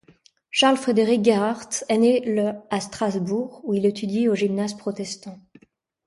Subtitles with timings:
[0.49, 5.39] Charles Frédéric Gerhardt est né le à Strasbourg, où il étudie au gymnase protestant.